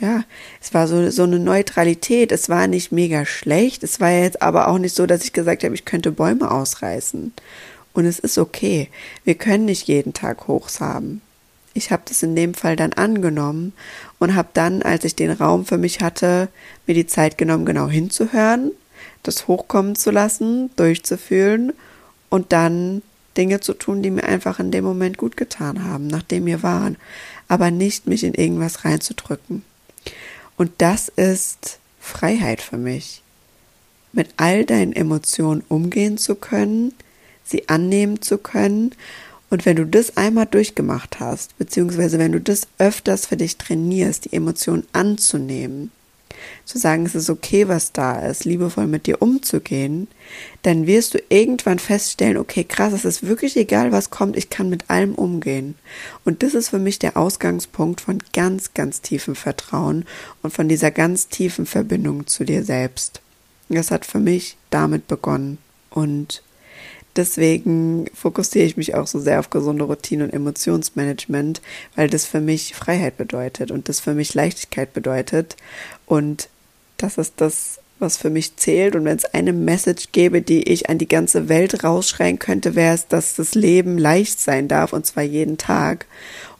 Ja, 0.00 0.24
es 0.60 0.74
war 0.74 0.88
so, 0.88 1.08
so 1.10 1.22
eine 1.22 1.38
Neutralität. 1.38 2.32
Es 2.32 2.48
war 2.48 2.66
nicht 2.66 2.90
mega 2.90 3.24
schlecht. 3.24 3.84
Es 3.84 4.00
war 4.00 4.10
jetzt 4.10 4.42
aber 4.42 4.68
auch 4.68 4.78
nicht 4.78 4.94
so, 4.94 5.06
dass 5.06 5.24
ich 5.24 5.32
gesagt 5.32 5.62
habe, 5.62 5.74
ich 5.74 5.84
könnte 5.84 6.10
Bäume 6.10 6.50
ausreißen. 6.50 7.32
Und 7.92 8.04
es 8.04 8.18
ist 8.18 8.38
okay. 8.38 8.88
Wir 9.22 9.36
können 9.36 9.66
nicht 9.66 9.86
jeden 9.86 10.12
Tag 10.12 10.48
Hochs 10.48 10.80
haben. 10.80 11.22
Ich 11.74 11.90
habe 11.90 12.02
das 12.06 12.22
in 12.22 12.36
dem 12.36 12.54
Fall 12.54 12.76
dann 12.76 12.92
angenommen 12.92 13.72
und 14.18 14.34
habe 14.34 14.48
dann, 14.54 14.82
als 14.82 15.04
ich 15.04 15.16
den 15.16 15.30
Raum 15.30 15.64
für 15.64 15.78
mich 15.78 16.00
hatte, 16.00 16.48
mir 16.86 16.94
die 16.94 17.06
Zeit 17.06 17.38
genommen, 17.38 17.66
genau 17.66 17.88
hinzuhören, 17.88 18.70
das 19.22 19.48
hochkommen 19.48 19.96
zu 19.96 20.10
lassen, 20.10 20.70
durchzufühlen 20.76 21.72
und 22.30 22.52
dann 22.52 23.02
Dinge 23.36 23.60
zu 23.60 23.74
tun, 23.74 24.02
die 24.02 24.10
mir 24.10 24.24
einfach 24.24 24.60
in 24.60 24.70
dem 24.70 24.84
Moment 24.84 25.18
gut 25.18 25.36
getan 25.36 25.84
haben, 25.84 26.06
nachdem 26.06 26.46
wir 26.46 26.62
waren 26.62 26.96
aber 27.48 27.70
nicht 27.70 28.06
mich 28.06 28.24
in 28.24 28.34
irgendwas 28.34 28.84
reinzudrücken. 28.84 29.62
Und 30.56 30.70
das 30.78 31.08
ist 31.08 31.78
Freiheit 32.00 32.62
für 32.62 32.76
mich. 32.76 33.22
Mit 34.12 34.30
all 34.36 34.64
deinen 34.64 34.92
Emotionen 34.92 35.62
umgehen 35.68 36.18
zu 36.18 36.36
können, 36.36 36.94
sie 37.42 37.68
annehmen 37.68 38.22
zu 38.22 38.38
können. 38.38 38.94
Und 39.50 39.66
wenn 39.66 39.76
du 39.76 39.86
das 39.86 40.16
einmal 40.16 40.46
durchgemacht 40.46 41.20
hast, 41.20 41.58
beziehungsweise 41.58 42.18
wenn 42.18 42.32
du 42.32 42.40
das 42.40 42.68
öfters 42.78 43.26
für 43.26 43.36
dich 43.36 43.56
trainierst, 43.56 44.26
die 44.26 44.32
Emotionen 44.32 44.86
anzunehmen, 44.92 45.90
zu 46.64 46.78
sagen, 46.78 47.06
es 47.06 47.14
ist 47.14 47.30
okay, 47.30 47.68
was 47.68 47.92
da 47.92 48.20
ist, 48.20 48.44
liebevoll 48.44 48.86
mit 48.86 49.06
dir 49.06 49.20
umzugehen, 49.22 50.08
dann 50.62 50.86
wirst 50.86 51.14
du 51.14 51.22
irgendwann 51.28 51.78
feststellen, 51.78 52.36
okay, 52.36 52.64
krass, 52.64 52.92
es 52.92 53.04
ist 53.04 53.26
wirklich 53.26 53.56
egal, 53.56 53.92
was 53.92 54.10
kommt, 54.10 54.36
ich 54.36 54.50
kann 54.50 54.70
mit 54.70 54.90
allem 54.90 55.14
umgehen. 55.14 55.74
Und 56.24 56.42
das 56.42 56.54
ist 56.54 56.70
für 56.70 56.78
mich 56.78 56.98
der 56.98 57.16
Ausgangspunkt 57.16 58.00
von 58.00 58.22
ganz, 58.32 58.74
ganz 58.74 59.00
tiefem 59.00 59.34
Vertrauen 59.34 60.04
und 60.42 60.52
von 60.52 60.68
dieser 60.68 60.90
ganz 60.90 61.28
tiefen 61.28 61.66
Verbindung 61.66 62.26
zu 62.26 62.44
dir 62.44 62.64
selbst. 62.64 63.20
Das 63.68 63.90
hat 63.90 64.04
für 64.04 64.20
mich 64.20 64.56
damit 64.70 65.08
begonnen. 65.08 65.58
Und 65.90 66.42
deswegen 67.16 68.06
fokussiere 68.14 68.64
ich 68.64 68.76
mich 68.76 68.94
auch 68.94 69.06
so 69.06 69.18
sehr 69.18 69.40
auf 69.40 69.50
gesunde 69.50 69.84
Routine 69.84 70.24
und 70.24 70.32
Emotionsmanagement, 70.32 71.60
weil 71.96 72.08
das 72.08 72.24
für 72.24 72.40
mich 72.40 72.74
Freiheit 72.74 73.16
bedeutet 73.16 73.70
und 73.70 73.88
das 73.88 74.00
für 74.00 74.14
mich 74.14 74.34
Leichtigkeit 74.34 74.92
bedeutet. 74.92 75.56
Und 76.06 76.48
das 76.96 77.18
ist 77.18 77.34
das, 77.36 77.78
was 77.98 78.16
für 78.16 78.30
mich 78.30 78.56
zählt. 78.56 78.96
Und 78.96 79.04
wenn 79.04 79.16
es 79.16 79.24
eine 79.24 79.52
Message 79.52 80.08
gäbe, 80.12 80.42
die 80.42 80.62
ich 80.64 80.88
an 80.88 80.98
die 80.98 81.08
ganze 81.08 81.48
Welt 81.48 81.84
rausschreien 81.84 82.38
könnte, 82.38 82.74
wäre 82.74 82.94
es, 82.94 83.06
dass 83.06 83.34
das 83.34 83.54
Leben 83.54 83.98
leicht 83.98 84.40
sein 84.40 84.68
darf 84.68 84.92
und 84.92 85.06
zwar 85.06 85.22
jeden 85.22 85.58
Tag. 85.58 86.06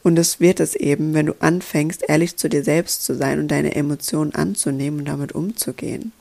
Und 0.02 0.18
es 0.18 0.38
wird 0.38 0.60
es 0.60 0.74
eben, 0.74 1.14
wenn 1.14 1.26
du 1.26 1.34
anfängst, 1.40 2.04
ehrlich 2.08 2.36
zu 2.36 2.48
dir 2.48 2.62
selbst 2.62 3.04
zu 3.04 3.14
sein 3.14 3.40
und 3.40 3.48
deine 3.48 3.74
Emotionen 3.74 4.34
anzunehmen 4.34 5.00
und 5.00 5.06
damit 5.06 5.32
umzugehen. 5.32 6.12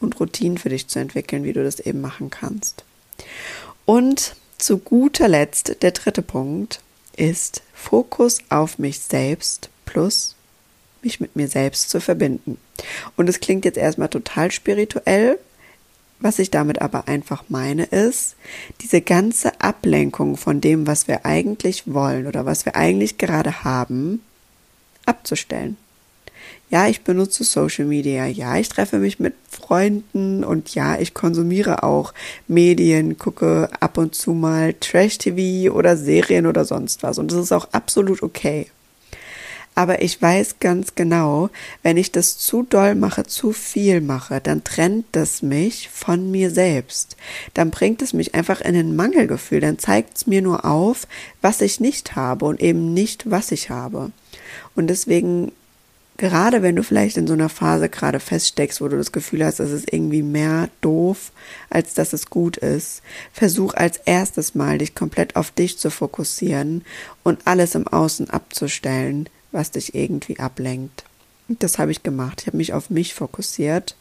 Und 0.00 0.20
Routinen 0.20 0.58
für 0.58 0.68
dich 0.68 0.86
zu 0.88 0.98
entwickeln, 0.98 1.44
wie 1.44 1.52
du 1.52 1.64
das 1.64 1.80
eben 1.80 2.00
machen 2.00 2.30
kannst. 2.30 2.84
Und 3.84 4.36
zu 4.58 4.78
guter 4.78 5.28
Letzt, 5.28 5.82
der 5.82 5.90
dritte 5.90 6.22
Punkt 6.22 6.80
ist 7.16 7.62
Fokus 7.74 8.38
auf 8.48 8.78
mich 8.78 9.00
selbst 9.00 9.68
plus 9.84 10.34
mich 11.04 11.20
mit 11.20 11.36
mir 11.36 11.48
selbst 11.48 11.90
zu 11.90 12.00
verbinden. 12.00 12.58
Und 13.16 13.28
es 13.28 13.40
klingt 13.40 13.64
jetzt 13.64 13.78
erstmal 13.78 14.08
total 14.08 14.50
spirituell. 14.50 15.38
Was 16.20 16.38
ich 16.38 16.50
damit 16.50 16.80
aber 16.80 17.06
einfach 17.06 17.44
meine, 17.48 17.84
ist, 17.84 18.36
diese 18.80 19.02
ganze 19.02 19.60
Ablenkung 19.60 20.38
von 20.38 20.60
dem, 20.60 20.86
was 20.86 21.06
wir 21.06 21.26
eigentlich 21.26 21.92
wollen 21.92 22.26
oder 22.26 22.46
was 22.46 22.64
wir 22.64 22.76
eigentlich 22.76 23.18
gerade 23.18 23.64
haben, 23.64 24.22
abzustellen. 25.04 25.76
Ja, 26.74 26.88
ich 26.88 27.02
benutze 27.02 27.44
Social 27.44 27.84
Media, 27.84 28.26
ja, 28.26 28.56
ich 28.56 28.68
treffe 28.68 28.98
mich 28.98 29.20
mit 29.20 29.34
Freunden 29.48 30.42
und 30.42 30.74
ja, 30.74 30.98
ich 30.98 31.14
konsumiere 31.14 31.84
auch 31.84 32.12
Medien, 32.48 33.16
gucke 33.16 33.68
ab 33.78 33.96
und 33.96 34.16
zu 34.16 34.32
mal 34.32 34.74
Trash-TV 34.80 35.72
oder 35.72 35.96
Serien 35.96 36.46
oder 36.48 36.64
sonst 36.64 37.04
was 37.04 37.18
und 37.18 37.30
das 37.30 37.38
ist 37.38 37.52
auch 37.52 37.68
absolut 37.70 38.24
okay. 38.24 38.66
Aber 39.76 40.02
ich 40.02 40.20
weiß 40.20 40.56
ganz 40.58 40.96
genau, 40.96 41.48
wenn 41.84 41.96
ich 41.96 42.10
das 42.10 42.38
zu 42.38 42.64
doll 42.64 42.96
mache, 42.96 43.22
zu 43.22 43.52
viel 43.52 44.00
mache, 44.00 44.40
dann 44.40 44.64
trennt 44.64 45.06
das 45.12 45.42
mich 45.42 45.90
von 45.90 46.32
mir 46.32 46.50
selbst. 46.50 47.16
Dann 47.54 47.70
bringt 47.70 48.02
es 48.02 48.12
mich 48.12 48.34
einfach 48.34 48.60
in 48.60 48.74
ein 48.74 48.96
Mangelgefühl. 48.96 49.60
Dann 49.60 49.78
zeigt 49.78 50.16
es 50.16 50.26
mir 50.26 50.42
nur 50.42 50.64
auf, 50.64 51.06
was 51.40 51.60
ich 51.60 51.78
nicht 51.78 52.16
habe 52.16 52.46
und 52.46 52.60
eben 52.60 52.94
nicht, 52.94 53.30
was 53.30 53.52
ich 53.52 53.70
habe. 53.70 54.10
Und 54.74 54.88
deswegen 54.88 55.52
gerade 56.16 56.62
wenn 56.62 56.76
du 56.76 56.82
vielleicht 56.82 57.16
in 57.16 57.26
so 57.26 57.32
einer 57.32 57.48
Phase 57.48 57.88
gerade 57.88 58.20
feststeckst, 58.20 58.80
wo 58.80 58.88
du 58.88 58.96
das 58.96 59.12
Gefühl 59.12 59.44
hast, 59.44 59.60
es 59.60 59.70
ist 59.70 59.92
irgendwie 59.92 60.22
mehr 60.22 60.68
doof, 60.80 61.32
als 61.70 61.94
dass 61.94 62.12
es 62.12 62.30
gut 62.30 62.56
ist, 62.56 63.02
versuch 63.32 63.74
als 63.74 63.98
erstes 64.04 64.54
mal 64.54 64.78
dich 64.78 64.94
komplett 64.94 65.36
auf 65.36 65.50
dich 65.50 65.78
zu 65.78 65.90
fokussieren 65.90 66.84
und 67.22 67.46
alles 67.46 67.74
im 67.74 67.88
Außen 67.88 68.30
abzustellen, 68.30 69.28
was 69.52 69.72
dich 69.72 69.94
irgendwie 69.94 70.38
ablenkt. 70.38 71.04
Und 71.48 71.62
das 71.62 71.78
habe 71.78 71.90
ich 71.90 72.02
gemacht. 72.02 72.42
Ich 72.42 72.46
habe 72.46 72.56
mich 72.56 72.72
auf 72.72 72.90
mich 72.90 73.14
fokussiert 73.14 73.96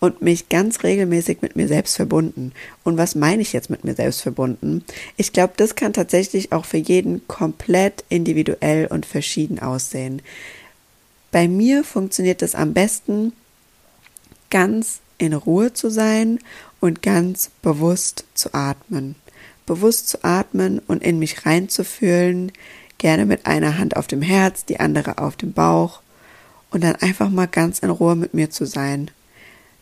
und 0.00 0.22
mich 0.22 0.48
ganz 0.48 0.82
regelmäßig 0.82 1.40
mit 1.40 1.56
mir 1.56 1.68
selbst 1.68 1.96
verbunden. 1.96 2.52
Und 2.82 2.96
was 2.96 3.14
meine 3.14 3.42
ich 3.42 3.52
jetzt 3.52 3.70
mit 3.70 3.84
mir 3.84 3.94
selbst 3.94 4.22
verbunden? 4.22 4.84
Ich 5.16 5.32
glaube, 5.32 5.54
das 5.56 5.76
kann 5.76 5.92
tatsächlich 5.92 6.52
auch 6.52 6.64
für 6.64 6.78
jeden 6.78 7.26
komplett 7.28 8.04
individuell 8.08 8.86
und 8.86 9.06
verschieden 9.06 9.60
aussehen. 9.60 10.20
Bei 11.34 11.48
mir 11.48 11.82
funktioniert 11.82 12.42
es 12.42 12.54
am 12.54 12.74
besten, 12.74 13.32
ganz 14.50 15.00
in 15.18 15.32
Ruhe 15.32 15.72
zu 15.72 15.90
sein 15.90 16.38
und 16.78 17.02
ganz 17.02 17.50
bewusst 17.60 18.24
zu 18.34 18.54
atmen. 18.54 19.16
Bewusst 19.66 20.06
zu 20.06 20.22
atmen 20.22 20.78
und 20.78 21.02
in 21.02 21.18
mich 21.18 21.44
reinzufühlen, 21.44 22.52
gerne 22.98 23.26
mit 23.26 23.46
einer 23.46 23.78
Hand 23.78 23.96
auf 23.96 24.06
dem 24.06 24.22
Herz, 24.22 24.64
die 24.64 24.78
andere 24.78 25.18
auf 25.18 25.34
dem 25.34 25.52
Bauch 25.52 26.02
und 26.70 26.84
dann 26.84 26.94
einfach 26.94 27.30
mal 27.30 27.48
ganz 27.48 27.80
in 27.80 27.90
Ruhe 27.90 28.14
mit 28.14 28.32
mir 28.32 28.50
zu 28.50 28.64
sein. 28.64 29.10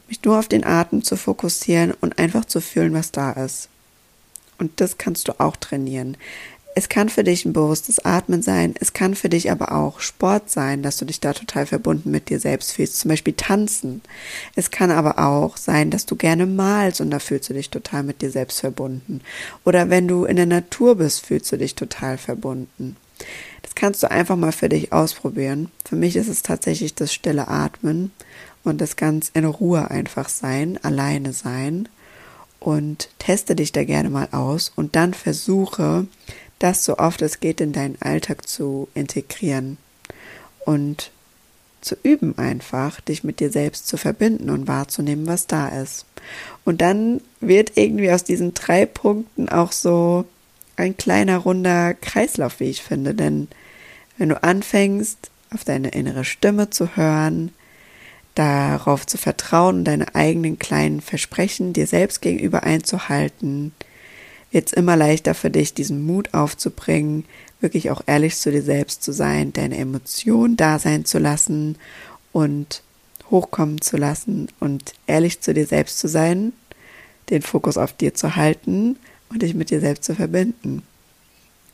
Mich 0.09 0.25
nur 0.25 0.39
auf 0.39 0.49
den 0.49 0.65
Atem 0.65 1.05
zu 1.05 1.19
fokussieren 1.19 1.93
und 2.01 2.19
einfach 2.19 2.47
zu 2.47 2.63
fühlen, 2.63 2.95
was 2.95 3.13
da 3.13 3.31
ist. 3.33 3.69
Und 4.57 4.81
das 4.81 4.97
kannst 4.97 5.29
du 5.29 5.39
auch 5.39 5.57
trainieren. 5.57 6.17
Es 6.75 6.89
kann 6.89 7.11
für 7.11 7.23
dich 7.23 7.45
ein 7.45 7.53
bewusstes 7.53 8.05
Atmen 8.05 8.41
sein, 8.41 8.75
es 8.81 8.95
kann 8.95 9.15
für 9.15 9.29
dich 9.29 9.51
aber 9.51 9.73
auch 9.73 10.01
Sport 10.01 10.49
sein, 10.49 10.83
dass 10.83 10.97
du 10.97 11.05
dich 11.05 11.21
da 11.21 11.35
total 11.35 11.67
verbunden 11.67 12.11
mit 12.11 12.31
dir 12.31 12.41
selbst 12.41 12.73
fühlst, 12.73 12.99
zum 12.99 13.11
Beispiel 13.11 13.35
tanzen. 13.35 14.01
Es 14.57 14.71
kann 14.71 14.91
aber 14.91 15.19
auch 15.19 15.59
sein, 15.59 15.91
dass 15.91 16.07
du 16.07 16.17
gerne 16.17 16.47
malst 16.47 17.03
und 17.03 17.11
da 17.11 17.19
fühlst 17.19 17.51
du 17.51 17.55
dich 17.55 17.69
total 17.69 18.05
mit 18.05 18.23
dir 18.23 18.31
selbst 18.31 18.61
verbunden. 18.61 19.21
Oder 19.65 19.91
wenn 19.91 20.09
du 20.09 20.25
in 20.25 20.37
der 20.37 20.47
Natur 20.47 20.97
bist, 20.97 21.27
fühlst 21.27 21.53
du 21.53 21.59
dich 21.59 21.75
total 21.75 22.17
verbunden. 22.17 22.97
Das 23.61 23.75
kannst 23.75 24.03
du 24.03 24.11
einfach 24.11 24.37
mal 24.37 24.53
für 24.53 24.71
dich 24.71 24.93
ausprobieren. 24.93 25.71
Für 25.85 25.97
mich 25.97 26.17
ist 26.17 26.29
es 26.29 26.43
tatsächlich 26.43 26.95
das 26.95 27.13
stille 27.13 27.49
Atmen 27.49 28.13
und 28.65 28.81
das 28.81 28.97
ganz 28.97 29.31
in 29.35 29.45
Ruhe 29.45 29.91
einfach 29.91 30.31
sein, 30.31 30.79
alleine 30.83 31.35
sein 31.35 31.89
und 32.61 33.09
teste 33.19 33.57
dich 33.57 33.73
da 33.73 33.85
gerne 33.85 34.09
mal 34.09 34.29
aus 34.33 34.73
und 34.75 34.97
dann 34.97 35.15
versuche, 35.15 36.07
das 36.63 36.85
so 36.85 36.99
oft 36.99 37.23
es 37.23 37.41
geht 37.41 37.61
in 37.61 37.73
deinen 37.73 38.01
Alltag 38.01 38.49
zu 38.49 38.89
integrieren 38.95 39.79
und 40.65 41.11
zu 41.81 41.97
üben 42.03 42.39
einfach, 42.39 43.01
dich 43.01 43.25
mit 43.25 43.41
dir 43.41 43.51
selbst 43.51 43.89
zu 43.89 43.97
verbinden 43.97 44.51
und 44.51 44.69
wahrzunehmen, 44.69 45.27
was 45.27 45.49
da 45.49 45.69
ist. 45.69 46.07
Und 46.65 46.81
dann 46.81 47.21
wird 47.41 47.73
irgendwie 47.77 48.13
aus 48.13 48.23
diesen 48.23 48.55
drei 48.55 48.87
Punkten 48.87 49.49
auch 49.49 49.73
so 49.73 50.25
ein 50.77 50.97
kleiner 50.97 51.39
runder 51.39 51.95
Kreislauf, 51.95 52.61
wie 52.61 52.71
ich 52.71 52.83
finde. 52.83 53.15
Denn 53.15 53.49
wenn 54.17 54.29
du 54.29 54.43
anfängst, 54.43 55.31
auf 55.53 55.65
deine 55.65 55.89
innere 55.89 56.25
Stimme 56.25 56.71
zu 56.71 56.97
hören, 56.97 57.53
darauf 58.35 59.07
zu 59.07 59.19
vertrauen, 59.19 59.85
deine 59.85 60.15
eigenen 60.15 60.59
kleinen 60.59 61.01
Versprechen 61.01 61.73
dir 61.73 61.87
selbst 61.87 62.23
gegenüber 62.23 62.63
einzuhalten, 62.63 63.73
es 64.53 64.73
immer 64.73 64.97
leichter 64.97 65.35
für 65.35 65.51
dich, 65.51 65.75
diesen 65.75 66.05
Mut 66.05 66.35
aufzubringen, 66.35 67.25
wirklich 67.61 67.91
auch 67.91 68.03
ehrlich 68.07 68.37
zu 68.37 68.51
dir 68.51 68.63
selbst 68.63 69.03
zu 69.03 69.13
sein, 69.13 69.53
deine 69.53 69.79
Emotionen 69.79 70.57
da 70.57 70.79
sein 70.79 71.05
zu 71.05 71.19
lassen 71.19 71.77
und 72.33 72.83
hochkommen 73.31 73.81
zu 73.81 73.97
lassen 73.97 74.49
und 74.61 74.93
ehrlich 75.07 75.41
zu 75.41 75.55
dir 75.55 75.67
selbst 75.67 75.99
zu 75.99 76.09
sein, 76.09 76.53
den 77.31 77.43
Fokus 77.43 77.79
auf 77.79 77.93
dir 77.93 78.15
zu 78.15 78.37
halten 78.37 78.97
und 79.31 79.43
dich 79.43 79.55
mit 79.55 79.71
dir 79.71 79.81
selbst 79.81 80.05
zu 80.05 80.15
verbinden. 80.15 80.83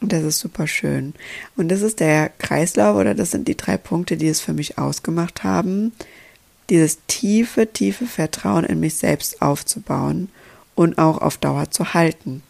Und 0.00 0.12
das 0.12 0.22
ist 0.22 0.38
super 0.38 0.68
schön. 0.68 1.14
Und 1.56 1.68
das 1.70 1.82
ist 1.82 1.98
der 1.98 2.30
Kreislauf 2.38 2.96
oder 2.96 3.14
das 3.14 3.32
sind 3.32 3.48
die 3.48 3.56
drei 3.56 3.76
Punkte, 3.76 4.16
die 4.16 4.28
es 4.28 4.40
für 4.40 4.52
mich 4.52 4.78
ausgemacht 4.78 5.42
haben, 5.42 5.92
dieses 6.70 6.98
tiefe, 7.08 7.72
tiefe 7.72 8.06
Vertrauen 8.06 8.64
in 8.64 8.78
mich 8.78 8.94
selbst 8.94 9.42
aufzubauen 9.42 10.28
und 10.76 10.98
auch 10.98 11.18
auf 11.18 11.38
Dauer 11.38 11.70
zu 11.70 11.94
halten. 11.94 12.42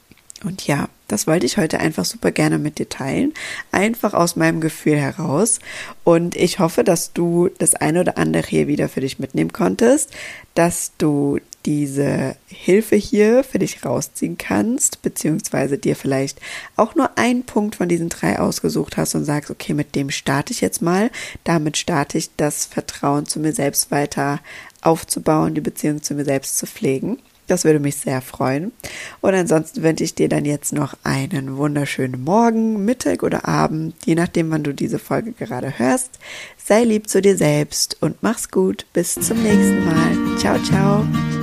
Und 0.44 0.66
ja, 0.66 0.88
das 1.08 1.26
wollte 1.26 1.46
ich 1.46 1.56
heute 1.56 1.80
einfach 1.80 2.04
super 2.04 2.30
gerne 2.30 2.58
mit 2.58 2.78
dir 2.78 2.88
teilen. 2.88 3.32
Einfach 3.72 4.14
aus 4.14 4.36
meinem 4.36 4.60
Gefühl 4.60 4.96
heraus. 4.96 5.58
Und 6.04 6.36
ich 6.36 6.58
hoffe, 6.58 6.84
dass 6.84 7.12
du 7.12 7.48
das 7.58 7.74
eine 7.74 8.00
oder 8.00 8.18
andere 8.18 8.46
hier 8.46 8.68
wieder 8.68 8.88
für 8.88 9.00
dich 9.00 9.18
mitnehmen 9.18 9.52
konntest, 9.52 10.12
dass 10.54 10.92
du 10.98 11.38
diese 11.64 12.36
Hilfe 12.46 12.96
hier 12.96 13.42
für 13.42 13.58
dich 13.58 13.84
rausziehen 13.84 14.38
kannst, 14.38 15.02
beziehungsweise 15.02 15.76
dir 15.76 15.96
vielleicht 15.96 16.40
auch 16.76 16.94
nur 16.94 17.18
einen 17.18 17.44
Punkt 17.44 17.76
von 17.76 17.88
diesen 17.88 18.08
drei 18.08 18.38
ausgesucht 18.38 18.96
hast 18.96 19.14
und 19.14 19.24
sagst, 19.24 19.50
okay, 19.50 19.74
mit 19.74 19.94
dem 19.94 20.10
starte 20.10 20.52
ich 20.52 20.60
jetzt 20.60 20.82
mal. 20.82 21.10
Damit 21.44 21.76
starte 21.76 22.16
ich 22.16 22.30
das 22.36 22.64
Vertrauen 22.64 23.26
zu 23.26 23.40
mir 23.40 23.52
selbst 23.52 23.90
weiter 23.90 24.40
aufzubauen, 24.82 25.54
die 25.54 25.60
Beziehung 25.60 26.02
zu 26.02 26.14
mir 26.14 26.24
selbst 26.24 26.58
zu 26.58 26.66
pflegen. 26.66 27.18
Das 27.48 27.64
würde 27.64 27.80
mich 27.80 27.96
sehr 27.96 28.22
freuen. 28.22 28.72
Und 29.20 29.34
ansonsten 29.34 29.82
wünsche 29.82 30.04
ich 30.04 30.14
dir 30.14 30.28
dann 30.28 30.44
jetzt 30.44 30.72
noch 30.72 30.94
einen 31.02 31.56
wunderschönen 31.56 32.22
Morgen, 32.22 32.84
Mittag 32.84 33.22
oder 33.24 33.48
Abend, 33.48 33.94
je 34.04 34.14
nachdem, 34.14 34.50
wann 34.50 34.62
du 34.62 34.72
diese 34.72 35.00
Folge 35.00 35.32
gerade 35.32 35.78
hörst. 35.78 36.18
Sei 36.62 36.84
lieb 36.84 37.08
zu 37.08 37.20
dir 37.20 37.36
selbst 37.36 37.96
und 38.00 38.22
mach's 38.22 38.50
gut. 38.50 38.86
Bis 38.92 39.14
zum 39.14 39.42
nächsten 39.42 39.84
Mal. 39.84 40.38
Ciao, 40.38 40.58
ciao. 40.62 41.37